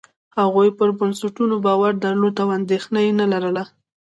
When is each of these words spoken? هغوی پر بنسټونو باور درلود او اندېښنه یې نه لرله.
هغوی 0.39 0.69
پر 0.77 0.89
بنسټونو 0.99 1.55
باور 1.65 1.93
درلود 2.05 2.35
او 2.43 2.49
اندېښنه 2.57 2.99
یې 3.05 3.11
نه 3.19 3.25
لرله. 3.33 3.63